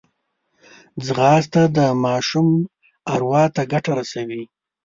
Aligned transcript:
ځغاسته 1.05 1.61
د 1.77 1.79
ماشوم 2.05 2.47
اروا 3.13 3.43
ته 3.55 3.61
ګټه 3.71 3.91
رسوي 3.99 4.43